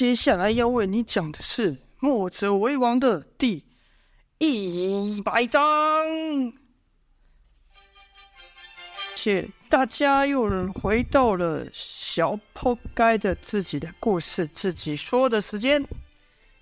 [0.00, 3.66] 接下来要为你讲的是《墨者为王》的第
[4.38, 5.60] 一百章。
[9.14, 15.86] 谢大家又回到了小破该的自己的故事自己说的时间。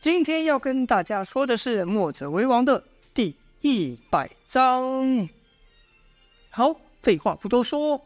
[0.00, 2.82] 今天要跟大家说的是《墨者为王》的
[3.14, 5.28] 第一百章。
[6.50, 8.04] 好，废话不多说，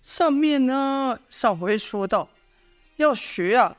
[0.00, 2.30] 上面呢，上回说到
[2.96, 3.76] 要学啊。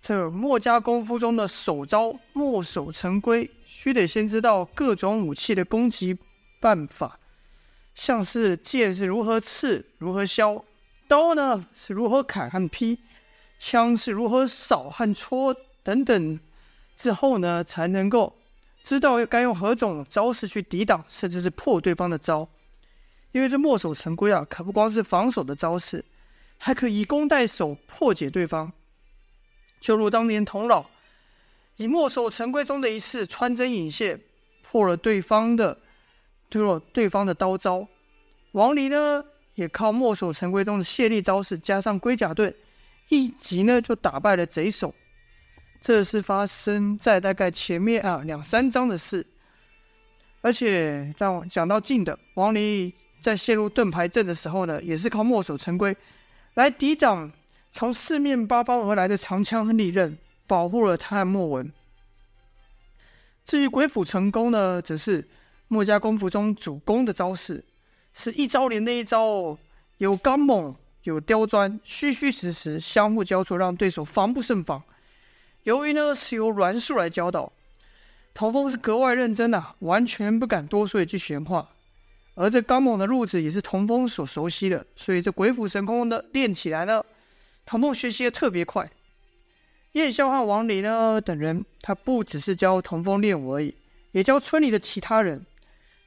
[0.00, 6.16] 这墨家功夫中的首招墨守成规，须得先知道各种武器的攻击
[6.58, 7.18] 办法，
[7.94, 10.64] 像是剑是如何刺、如何削，
[11.06, 12.98] 刀呢是如何砍和劈，
[13.58, 16.40] 枪是如何扫和戳等等。
[16.96, 18.36] 之后呢，才能够
[18.82, 22.48] 知道该用何种招式去抵挡，甚至是破对方的招。
[23.32, 26.04] 因为这墨守成规啊，可不光是防守的招式，
[26.58, 28.72] 还可以以攻代守，破解对方。
[29.80, 30.84] 就如当年童老
[31.76, 34.20] 以墨守成规中的一次穿针引线
[34.62, 35.78] 破了对方的，
[36.50, 37.88] 对了对方的刀招。
[38.52, 42.54] 王离呢也靠墨守成规中的卸力招式加上龟甲盾，
[43.08, 44.94] 一击呢就打败了贼首。
[45.80, 49.26] 这是发生在大概前面啊两三章的事。
[50.42, 55.96] 而且在讲到近的，王离在陷入盾牌阵的时候呢，也是靠墨守成规
[56.54, 57.32] 来抵挡。
[57.72, 61.72] 从四面八方而来的长枪和利刃，保护了他和莫文。
[63.44, 65.28] 至于鬼斧神工呢，则是
[65.68, 67.64] 墨家功夫中主攻的招式，
[68.12, 69.58] 是一招连的一招哦，
[69.98, 74.82] 有刚猛，有刁钻，虚虚实实，相互交错，让对手防不胜防。
[75.62, 77.52] 由于呢是由栾树来教导，
[78.34, 81.68] 童风是格外认真啊，完全不敢多说一句闲话。
[82.34, 87.04] 而这刚猛的路子也是童风所熟悉的，所以这鬼斧神工的练起来呢。
[87.70, 88.90] 童风学习的特别快，
[89.92, 93.72] 叶萧和王林呢等人，他不只是教童风练武而已，
[94.10, 95.46] 也教村里的其他人。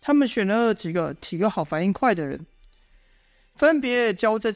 [0.01, 2.45] 他们选了几个体格好、反应快的人，
[3.55, 4.51] 分别教这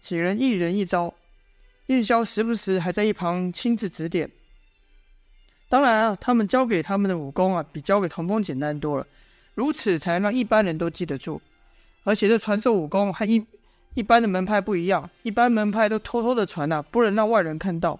[0.00, 1.12] 几人一人一招。
[1.88, 4.30] 燕霄时不时还在一旁亲自指点。
[5.68, 9.06] 当然啊，他们教给他们的武功啊，比教给童风简单多了，
[9.54, 11.42] 如此才能让一般人都记得住。
[12.04, 13.44] 而且这传授武功还一。
[13.98, 17.98] 一般的门派不一样，一般门派都偷偷的传呐，不能让外人看到。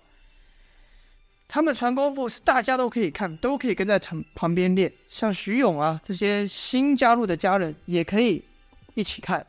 [1.48, 4.92] 他们传功夫是大家都可以看，都可以跟在旁旁边练。
[5.08, 8.44] 像徐勇啊这些新加入的家人也可以
[8.94, 9.44] 一起看。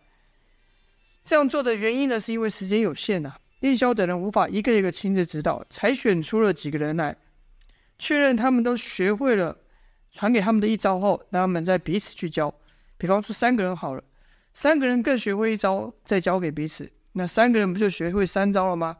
[1.24, 7.16] 这样做的原因呢，是因为时间有限呐，叶萧等人无法一个一个亲自指导，才选出了几个人来，
[8.00, 9.56] 确认他们都学会了，
[10.12, 12.52] 传给他们的一招后，让他们再彼此去教。
[12.98, 14.04] 比方说三个人好了。
[14.62, 18.97] 三个人各学会一招，再教给彼此，那三个人不就学会三招了吗？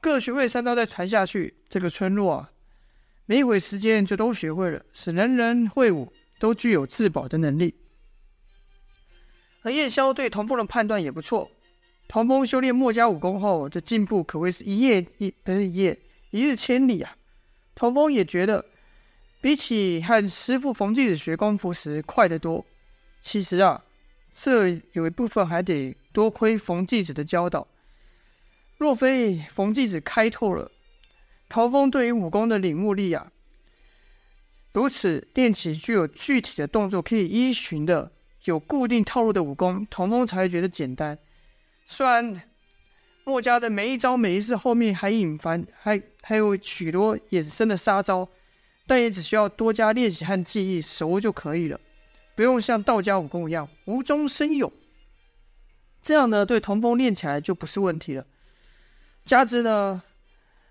[0.00, 2.50] 各学会三招再传下去，这个村落啊，
[3.26, 7.76] 没一会时间就都学会了，使人人会武，都具有自保的能力。
[9.62, 11.48] 而叶萧对童风的判断也不错，
[12.08, 15.96] 童风修炼墨家武功后的进步可谓是一夜一不是一夜
[16.30, 17.16] 一日千里啊。
[17.76, 18.64] 童风也觉得，
[19.40, 22.66] 比起和师父冯继子学功夫时快得多。
[23.20, 23.84] 其实啊。
[24.38, 27.66] 这有一部分还得多亏冯继子的教导。
[28.76, 30.70] 若非冯继子开拓了
[31.48, 33.32] 陶风对于武功的领悟力啊，
[34.74, 38.12] 如此练起具有具体的动作可以依循的
[38.44, 41.18] 有固定套路的武功，童风才会觉得简单。
[41.86, 42.42] 虽然
[43.24, 48.28] 墨家的每一招每一式后面还隐含还还有许多衍生的杀招，
[48.86, 51.80] 但也只需要多加练习和记忆熟就可以了。
[52.36, 54.70] 不用像道家武功一样无中生有，
[56.02, 58.26] 这样呢，对童风练起来就不是问题了。
[59.24, 60.02] 加之呢，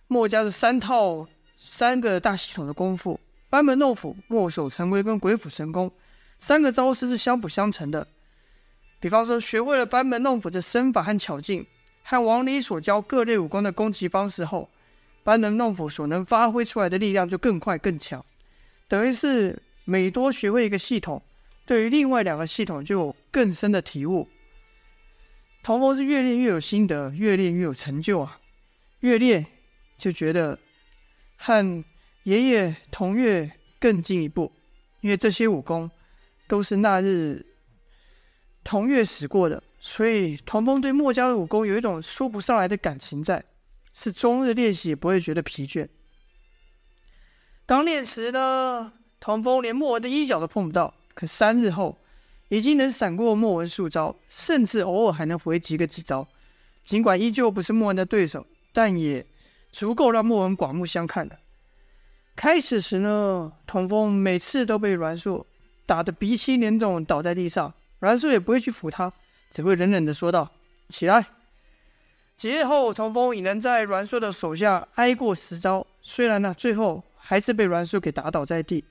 [0.07, 1.27] 墨家是三套
[1.57, 5.91] 三个大系统的功夫：班门弄斧、墨守成规跟鬼斧神工，
[6.37, 8.07] 三个招式是相辅相成的。
[8.99, 11.65] 比方说，学会了班门弄斧的身法和巧劲，
[12.03, 14.69] 和王离所教各类武功的攻击方式后，
[15.23, 18.23] 班门弄斧所能发挥出来的力量就更快更强，
[18.87, 21.19] 等于是每多学会一个系统。
[21.65, 24.27] 对于另外两个系统就有更深的体悟。
[25.63, 28.39] 童风是越练越有心得，越练越有成就啊！
[28.99, 29.43] 越练
[29.97, 30.57] 就觉得
[31.37, 31.83] 和
[32.23, 34.51] 爷爷童岳更进一步，
[35.01, 35.89] 因为这些武功
[36.47, 37.43] 都是那日
[38.63, 43.43] 童岳使过的，所以童风对墨家的武功有一种说不上来的感情在，
[43.91, 45.87] 是终日练习也不会觉得疲倦。
[47.65, 50.93] 刚练时呢，童风连墨文的衣角都碰不到。
[51.15, 51.97] 可三日后，
[52.49, 56.27] 已经能闪过莫文数招，甚至偶尔还能回击个几招。
[56.85, 59.25] 尽管依旧不是莫文的对手，但也
[59.71, 61.39] 足够让莫文刮目相看了。
[62.35, 65.47] 开始时呢，童风每次都被阮硕
[65.85, 69.11] 打得鼻青脸肿，倒在地上，阮硕也不会去扶他，
[69.49, 70.51] 只会冷冷的说道
[70.89, 71.25] ：“起来。”
[72.37, 78.83] 几日后，童风已能在阮硕的手下挨过十招，虽然呢，最后还是被阮硕给打倒在地。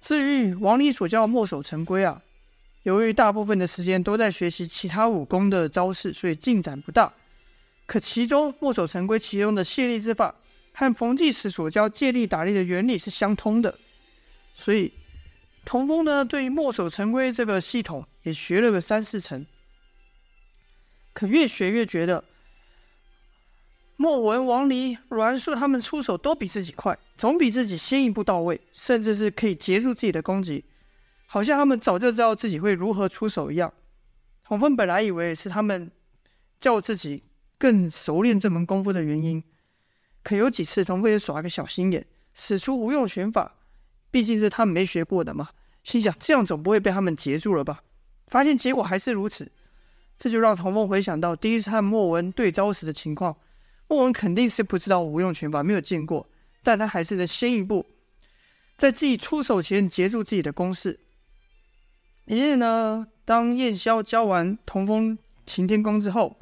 [0.00, 2.22] 至于王离所教墨守成规啊，
[2.84, 7.12] 由于大部分的时间都在学习其他武功的招式，所以进展不大。
[7.86, 10.34] 可其中墨守成规其中的卸力之法，
[10.72, 13.78] 和冯继时所教借力打力的原理是相通的，
[14.54, 14.92] 所以
[15.64, 19.44] 童风呢，对于墨守成规这个系统也学了个三四成。
[21.12, 22.24] 可越学越觉得，
[24.00, 30.64] 莫文、王离、阮树他们出手都比自己快，总比自己先一步到位，甚至是可以截住自己的攻击，
[31.26, 33.70] 好像他们早就知道自己会如何出手一样。
[34.42, 35.90] 童风本来以为是他们
[36.58, 37.24] 叫自己
[37.58, 39.44] 更熟练这门功夫的原因。
[40.22, 43.54] 可有几次，童风也耍个小心眼，使出无用拳法，
[44.10, 45.50] 毕竟是他们没学过的嘛。
[45.84, 47.82] 心想这样总不会被他们截住了吧？
[48.28, 49.52] 发现结果还是如此，
[50.18, 53.36] 这就让童风回想到第一次和莫文对招时的情况。
[53.90, 56.24] 莫文肯定是不知道无用拳法，没有见过，
[56.62, 57.84] 但他还是能先一步，
[58.78, 61.00] 在自己出手前截住自己的攻势。
[62.26, 66.38] 一日呢，当燕霄教完童风擎天功之后，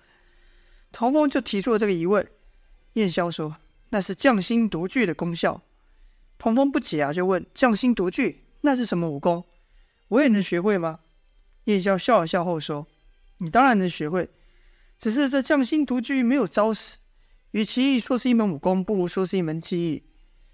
[0.92, 2.28] 童风就提出了这个疑问。
[2.92, 3.56] 燕霄说。
[3.90, 5.62] 那是匠心独具的功效。
[6.36, 9.42] 童风不解啊，就问：“匠心独具，那是什么武功？
[10.08, 11.00] 我也能学会吗？”
[11.64, 12.86] 燕霄笑了笑后说
[13.40, 14.28] ：“你当然能学会，
[14.98, 16.98] 只是这匠心独具没有招式。
[17.52, 20.02] 与其说是一门武功，不如说是一门技艺，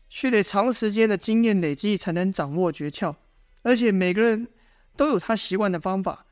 [0.08, 3.14] 需得长时间的经验累积才能掌握诀窍。
[3.62, 4.49] 而且每个人
[4.96, 6.26] 都有他习惯的方法，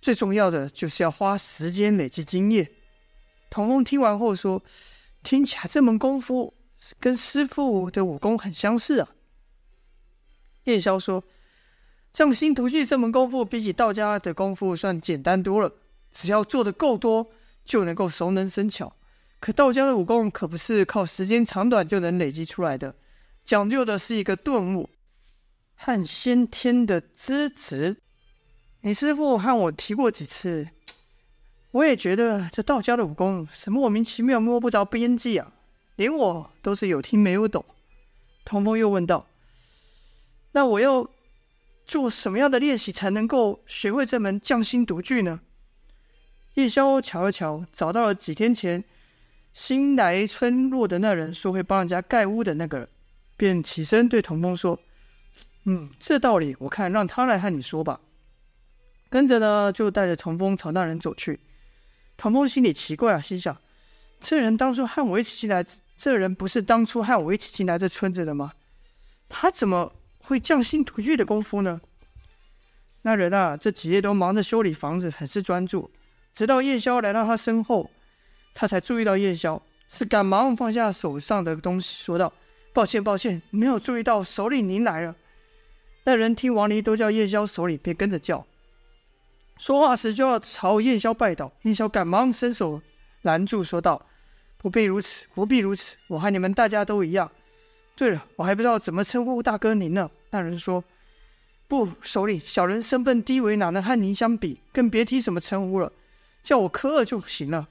[0.00, 2.70] 最重要的就是要花时间累积经验。”
[3.50, 4.62] 童风听完后说。
[5.22, 6.54] 听起来这门功夫
[7.00, 9.08] 跟师父的武功很相似啊。
[10.64, 11.24] 燕霄说
[12.12, 15.72] ：“匠心独具这门功夫比起道家的功夫算简单多了，
[16.12, 17.28] 只要做得够多，
[17.64, 18.94] 就能够熟能生巧。
[19.46, 22.96] 可道家的武功可不是靠时间长短就能累积出来的，
[23.44, 24.90] 讲究的是一个顿悟
[25.76, 27.98] 和先天的资质。
[28.80, 30.66] 你师父和我提过几次。”
[31.70, 35.52] 我也觉得这道家的武功是莫名其妙、摸不着边际啊，
[35.94, 37.64] 连我都是有听没有懂。
[38.44, 39.28] 童风又问道
[40.50, 41.08] ：“那我要
[41.86, 45.38] 做什么样的练习才能够学会这门匠心独具呢？”
[46.54, 48.82] 叶萧瞧了瞧，找到了几天前
[49.56, 52.88] 新来村落的那人说会帮人家盖屋的那个人，
[53.38, 54.78] 便起身对童风说
[55.64, 57.98] ：“嗯，这道理我看让他来和你说吧。”
[59.08, 61.40] 跟着呢，就带着童风朝那人走去。
[62.18, 63.56] 童风心里奇怪啊，心想：
[64.20, 65.64] 这人当初和我一起进来，
[65.96, 68.52] 这人不是当初和我一起进来这村子的吗？
[69.26, 71.80] 他怎么会匠心独具的功夫呢？
[73.00, 75.90] 那人啊，这几夜都忙着修理房子，很是专注。
[76.34, 77.90] 直到夜宵来到他身后，
[78.58, 82.32] 他才注意到燕霄，是赶忙放下手上的东西，说道
[82.72, 85.14] ：“抱歉，抱歉，没有注意到首领您来了。”
[86.04, 88.46] 那人听王离都叫燕霄首领，便跟着叫。
[89.58, 92.80] 说话时就要朝燕霄拜倒，燕霄赶忙伸手
[93.22, 94.06] 拦住，说道
[94.56, 97.30] ：“不必如此，不必如此，我和你们大家都一样。
[97.94, 100.82] 对了，我还不知道怎么称呼大哥您呢。”那人说
[101.68, 104.60] ：“不，首领，小人身份低微，哪能和您相比？
[104.72, 105.92] 更别提什么称呼了，
[106.42, 107.68] 叫我柯二就行了。”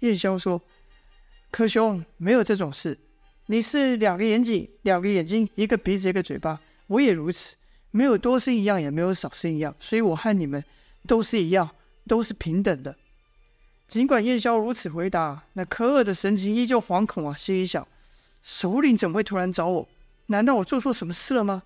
[0.00, 0.60] 燕霄说
[1.50, 2.98] ：“柯兄，没有这种事。
[3.46, 7.56] 你是两个眼睛，两个眼睛，一个鼻子，一个嘴巴，我也如此，
[7.90, 10.62] 没有多生一样，也没有少生一样，所以我和你们。”
[11.06, 11.70] 都是一样，
[12.06, 12.94] 都是平等的。
[13.88, 17.88] 尽管燕霄如此回答，那柯二的神情依旧惶恐啊，心里想：
[18.42, 19.88] 首领怎么会突然找我？
[20.26, 21.62] 难道我做错什么事了吗？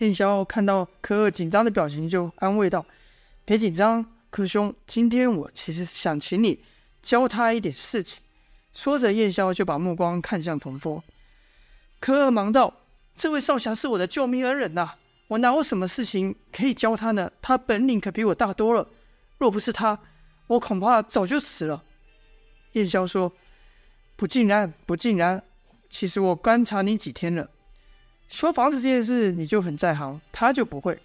[0.00, 2.84] 燕霄看到柯二紧张的表情，就安慰道
[3.46, 6.60] ：“别紧张，柯兄，今天我其实想请你
[7.02, 8.22] 教他一点事情。”
[8.72, 11.02] 说着，燕霄就把目光看向童风。
[12.00, 12.74] 柯尔忙道
[13.14, 17.30] ：“这位少侠是我的救命恩人呐、啊。”我哪有什么事情可以教他呢？
[17.40, 18.86] 他本领可比我大多了。
[19.38, 19.98] 若不是他，
[20.46, 21.82] 我恐怕早就死了。
[22.72, 23.32] 燕霄说
[24.16, 25.42] ：“不尽然，不尽然。
[25.88, 27.48] 其实我观察你几天了，
[28.28, 31.00] 修房子这件事你就很在行，他就不会。”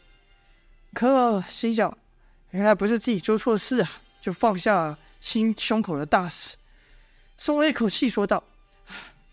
[0.94, 1.98] 可心想，
[2.52, 6.58] 原来不是自己做错事啊，就放下心胸口的大石，
[7.38, 8.44] 松了一口气，说道：“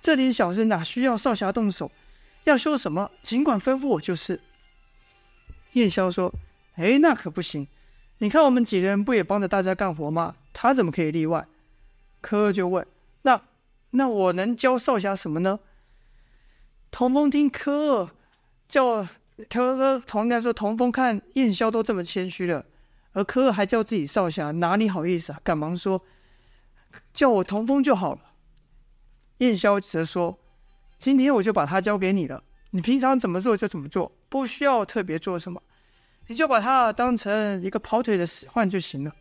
[0.00, 1.90] 这点小事哪需要少侠动手？
[2.44, 4.40] 要修什么，尽管吩咐我就是。”
[5.72, 6.32] 燕霄说
[6.76, 7.66] ：“哎，那可不行！
[8.18, 10.36] 你看我们几人不也帮着大家干活吗？
[10.52, 11.46] 他怎么可以例外？”
[12.20, 12.86] 柯二就问
[13.22, 13.40] ：“那
[13.90, 15.60] 那我能教少侠什么呢？”
[16.90, 18.10] 童风听柯二
[18.68, 19.06] 叫
[19.50, 22.64] 柯二，童应该说童风看燕霄都这么谦虚了，
[23.14, 25.40] 而柯二还叫自己少侠，哪里好意思啊？
[25.42, 26.04] 赶忙说
[27.14, 28.20] ：“叫我童风就好了。”
[29.38, 30.38] 燕霄则说
[30.98, 35.62] ：“今天我就把他交给你了，你平常怎么做就怎么做，不需要特别做什么，
[36.26, 39.14] 你就把他当成一个跑腿的使唤就行了。”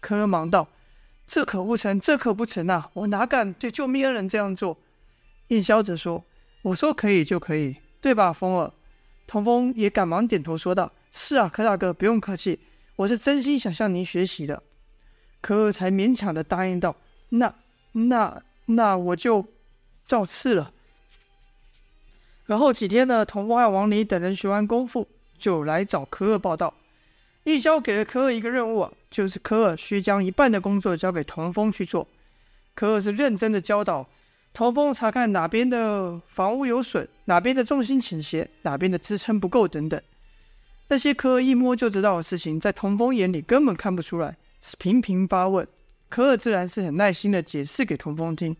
[0.00, 0.66] 柯二忙道
[1.26, 2.90] ：“这可不成，这可不成啊！
[2.94, 4.78] 我哪敢对救命恩人这样做？”
[5.48, 6.24] 燕霄则说。
[6.62, 8.72] 我说可以就可以，对吧，风儿？
[9.26, 12.60] 童风也赶忙点头说道：“是啊，柯大哥，不用客气，
[12.96, 14.62] 我是真心想向您学习的。”
[15.40, 16.96] 柯二才勉强的答应道
[17.30, 17.54] ：“那、
[17.92, 19.44] 那、那我就
[20.06, 20.72] 照次了。”
[22.46, 25.08] 然后几天呢，童风和王离等人学完功夫，
[25.38, 26.74] 就来找柯二报到。
[27.44, 32.06] 一交给了柯二一个任务，就是柯二需将一半的工作交给童风去做。
[32.74, 34.08] 柯二是认真的教导。
[34.52, 40.00] 童风查看哪边的房屋有损，哪边的重心倾斜，哪边的支撑不够等等，
[40.92, 45.66] 那些柯二一摸就知道的事情，在童风眼里根本看不出来，是频频发问。
[46.10, 48.54] 科二自然是很耐心的解释给童风听，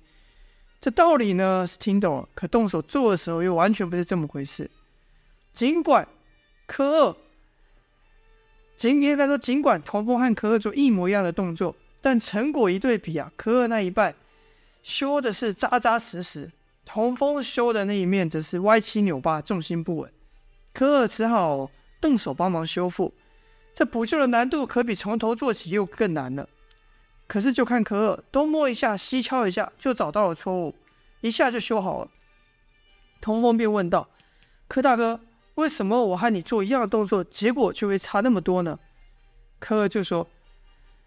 [0.81, 4.71] 这道理呢是听懂了，可动手做的时候又完全不是这么回事。
[5.53, 6.09] 尽管
[6.67, 7.17] 科二，
[8.77, 14.15] 今天该说，尽管童风和科二做一模一样的动作，但成果一对比啊，科二那一半。
[14.83, 16.51] 修的是扎扎实实，
[16.87, 20.11] 童风修的那一面则是歪七扭八，重心不稳。
[20.73, 21.71] 科二只好
[22.03, 23.15] 动手帮忙修复，
[23.73, 26.47] 这补救的难度可比从头做起又更难了。
[27.27, 30.75] 可是就看柯尔东摸一下，西敲一下，就找到了错误，
[31.23, 32.11] 一下就修好了。
[33.21, 34.11] 童风便问道
[34.69, 35.21] ：“柯大哥，
[35.55, 38.79] 为什么我和你做一样的动作，结果就会差那么多呢？”
[39.61, 40.29] 柯尔就说：“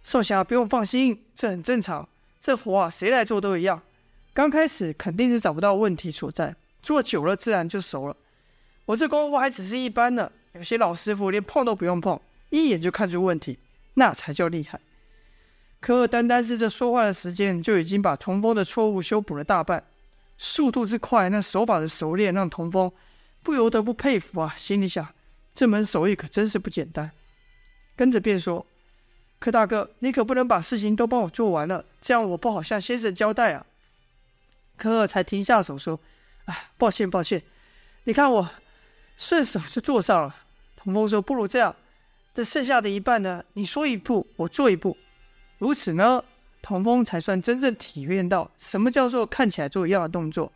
[0.01, 2.07] 少侠不用放心，这很正常。”
[2.39, 3.81] 这活啊，谁来做都一样。
[4.33, 8.15] 刚开始肯定是找不到问题所在，做久了自然就熟了。
[8.85, 12.19] 我这功夫还只是一般的，有些老师傅连碰都不用碰，
[12.49, 13.59] 一眼就看出问题，
[13.95, 14.79] 那才叫厉害。
[15.81, 19.85] 柯二单单是这说话的时间，就已经把童风的错误修补了大半，
[20.37, 22.91] 速度之快，那手法的熟练，让童风
[23.43, 24.53] 不由得不佩服啊。
[24.57, 25.07] 心里想，
[25.53, 27.11] 这门手艺可真是不简单。
[27.95, 28.65] 跟着便说。
[29.37, 33.65] 柯大哥，你可不能把事情都帮我做完了，这样我不好向先生交代啊。
[34.77, 35.99] 柯二才停下手说
[36.45, 37.43] ：“哎，抱歉抱歉，
[38.05, 38.49] 你看我
[39.17, 40.35] 顺手就做上了。”
[40.85, 41.75] 童风说：“不如这样，
[42.33, 44.95] 这剩下的一半呢，你说一步，我做一步，
[45.57, 46.23] 如此呢，
[46.61, 50.49] 童风才算真正体验到什么叫做看起来做一样的动作，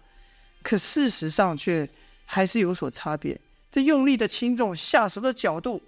[0.64, 1.90] 可事实上却
[2.24, 3.38] 还是有所差别。
[3.70, 5.82] 这用力的轻重、下手的角度。”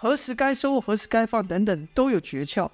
[0.00, 2.70] 何时该收，何时该放，等等都有诀窍，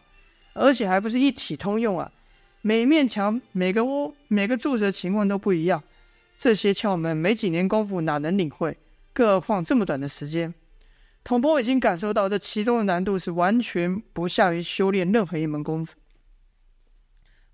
[0.52, 2.12] 而且还不是一体通用啊！
[2.60, 5.82] 每面墙、每个屋、每个柱子的情况都不一样，
[6.36, 8.76] 这些窍门没几年功夫哪能领会？
[9.14, 10.52] 更何况这么短的时间，
[11.24, 15.96] 童风已经感受到这其中的难度是完全不下于修炼任何一门功夫。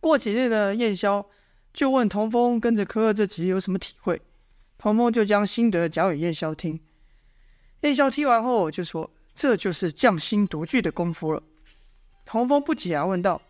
[0.01, 1.25] 过几日呢，燕霄
[1.73, 4.21] 就问童风跟着柯二这集有什么体会，
[4.77, 6.79] 童风就将心得讲给燕霄听。
[7.81, 9.11] 燕霄听完后就说。
[9.33, 11.43] 这就是匠心独具的功夫了。
[12.27, 13.41] 童风不解啊，问道：“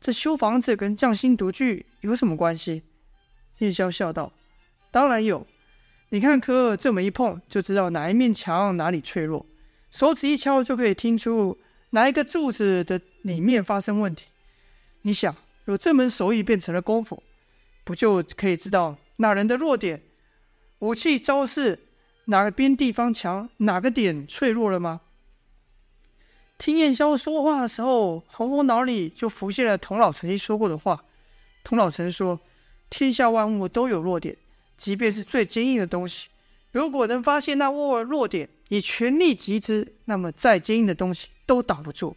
[0.00, 2.84] 这修房子跟匠心独具有什么关系？”
[3.58, 4.32] 燕霄笑道
[4.90, 5.46] ：“当然有。
[6.10, 9.44] 你看柯二这么一碰，就知道哪一面墙哪里脆弱；
[9.96, 11.56] 手指一敲，就可以听出
[11.92, 14.26] 哪一个柱子的里面发生问题。
[15.00, 15.34] 你想，
[15.64, 17.22] 若这门手艺变成了功夫，
[17.82, 20.02] 不就可以知道哪人的弱点、
[20.80, 21.78] 武器招式
[22.26, 25.00] 哪个边地方强，哪个点脆弱了吗？”
[26.58, 31.02] 听燕霄说话的时候，童风脑里就浮现了童老曾经说过的话。
[31.64, 32.38] 童老曾说
[32.90, 34.36] ：“天下万物都有弱点，
[34.76, 36.28] 即便是最坚硬的东西，
[36.70, 42.16] 如果能发现那窝弱点，以全力击之，那么再坚硬的东西都挡不住。”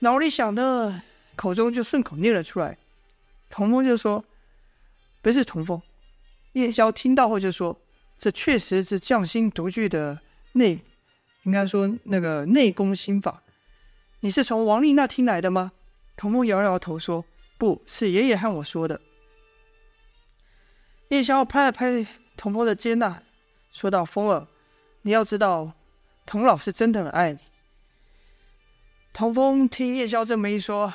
[0.00, 1.02] 脑里想的，
[1.36, 2.76] 口中就顺口念了出来。
[3.48, 4.24] 童风就说
[5.22, 5.80] ：“不是童风。”
[6.54, 7.80] 燕霄听到后就说
[8.18, 10.20] ：“这确实是匠心独具的
[10.52, 10.80] 内。”
[11.44, 13.42] 应该说那个内功心法，
[14.20, 15.72] 你是从王丽那听来的吗？
[16.16, 17.24] 童风摇摇头说
[17.58, 19.00] ：“不是，爷爷和我说的。”
[21.10, 22.06] 叶萧拍了拍
[22.36, 23.22] 童风的肩呐，
[23.72, 24.46] 说道：“风儿，
[25.02, 25.72] 你要知道，
[26.24, 27.38] 童老是真的很爱你。”
[29.12, 30.92] 童风听叶萧这么一说，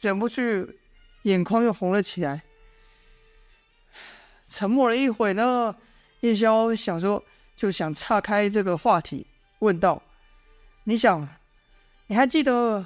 [0.00, 0.42] 忍不住
[1.22, 2.42] 眼眶又红了起来。
[4.48, 5.76] 沉默了一会呢，
[6.20, 7.22] 叶萧想说，
[7.56, 9.26] 就想岔开这个话题。
[9.60, 10.02] 问道
[10.84, 11.26] ：“你想，
[12.08, 12.84] 你还记得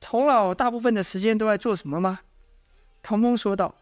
[0.00, 2.20] 童老大部分的时间都在做什么吗？”
[3.02, 3.74] 童风说道：“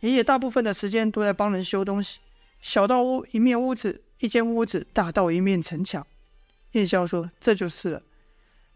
[0.00, 2.20] 爷爷大部分的时间都在帮人修东西，
[2.60, 6.06] 小到屋一面屋子一间屋子，大到一面城墙。
[6.72, 8.00] 燕霄说：“这就是了。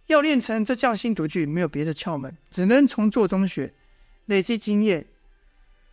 [0.09, 3.73] 要练成这匠心独具，没有别的窍门，只能从做中学，
[4.25, 5.07] 累积经验。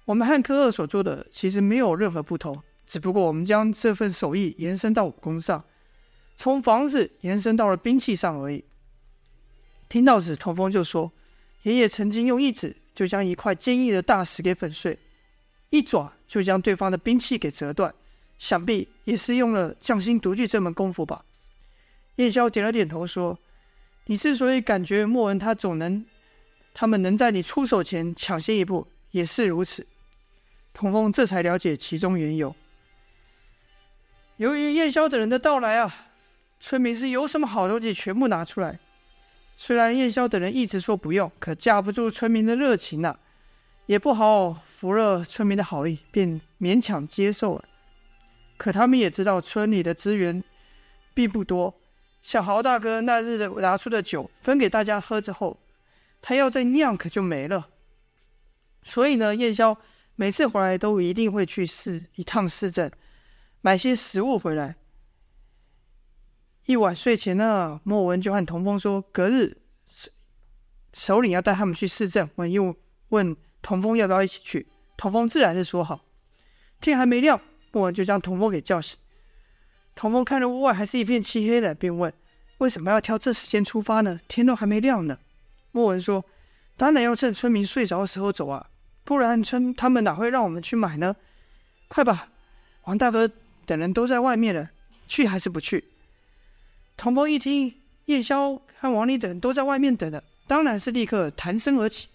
[0.05, 5.63] 我们和科二所做的其实没有任何不同，只不过我们将这份手艺延伸到武功上，
[6.35, 8.63] 从房子延伸到了兵器上而已。”
[9.87, 11.11] 听到此，童风就说
[11.61, 14.97] ：“爷爷曾经用一指就将一块坚硬的大石给粉碎。”
[15.69, 17.93] 一爪就将对方的兵器给折断，
[18.43, 21.23] 想必也是用了匠心独具这门功夫吧。
[22.17, 23.39] 叶萧点了点头，说
[24.07, 26.05] ：“你之所以感觉莫文他总能，
[26.73, 29.87] 他们能在你出手前抢先一步，也是如此。”
[30.73, 32.53] 童风这才了解其中缘由。
[34.35, 36.07] 由于燕萧等人的到来啊，
[36.59, 38.77] 村民是有什么好东西全部拿出来。
[39.55, 43.19] 虽然燕萧等人一直说不用，可架不住村民的热情呐、啊，
[43.85, 44.59] 也不好。
[44.83, 47.63] 服了村民的好意，便勉强接受了。
[48.57, 50.43] 可他们也知道村里的资源
[51.13, 51.79] 并不多，
[52.21, 55.59] 小豪大哥那日的拿出的酒分给大家喝之后，
[56.21, 57.69] 他要再酿可就没了。
[58.83, 59.75] 所以呢，燕霄
[60.15, 62.91] 每次回来都一定会去市一趟市镇，
[63.61, 64.75] 买些食物回来。
[66.65, 69.57] 一晚睡前呢，莫文就和童风说，隔日
[70.93, 72.75] 首领要带他们去市镇，问又
[73.09, 74.67] 问童风要不要一起去。
[74.95, 76.05] 童风自然是说好。
[76.79, 77.39] 天还没亮，
[77.73, 78.97] 莫文就将童风给叫醒。
[79.95, 82.13] 童风看着屋外还是一片漆黑的，便问
[82.59, 84.21] ：“为什么要挑这时间出发呢？
[84.27, 85.17] 天都还没亮呢。”
[85.73, 86.23] 莫文说
[86.77, 88.65] ：“当然要趁村民睡着的时候走啊，
[89.03, 91.15] 不然村他们哪会让我们去买呢？
[91.89, 92.29] 快吧，
[92.83, 93.29] 王大哥
[93.65, 94.69] 等人都在外面了，
[95.07, 95.83] 去还是不去？”
[96.95, 97.73] 童风一听，
[98.05, 102.07] 夜宵和王林等都在外面等了，当然是立刻弹身而起。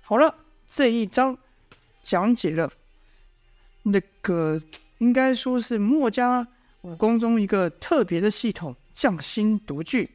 [0.00, 0.34] 好了，
[0.66, 1.38] 这一章。
[2.02, 2.70] 讲解了
[3.84, 4.60] 那个
[4.98, 6.46] 应该说是墨家
[6.80, 10.10] 武功中一个特别的系统——匠心独具。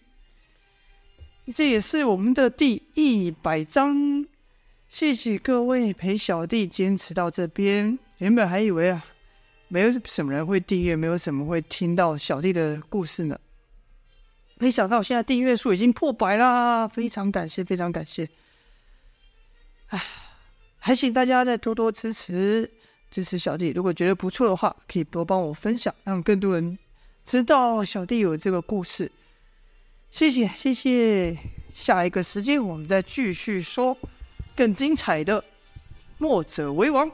[1.55, 4.25] 这也是我们的第一百章。
[4.87, 7.97] 谢谢各位陪小弟坚持到这边。
[8.17, 9.05] 原本还以为啊，
[9.67, 13.39] 没有什么人会订阅，没有什么会听到小弟的故事呢。
[14.57, 16.87] 没想到现在订阅数已经破百啦！
[16.87, 18.27] 非常感谢，非常感谢。
[19.89, 20.01] 唉。
[20.81, 22.71] 还请大家再多多支持
[23.09, 26.77] 支持小弟，如果觉得不错的话，可以多帮我分享，让更多人
[27.23, 29.11] 知道小弟有这个故事。
[30.11, 31.37] 谢谢谢谢，
[31.73, 33.97] 下一个时间我们再继续说
[34.55, 35.43] 更精彩的。
[36.17, 37.09] 墨者为王。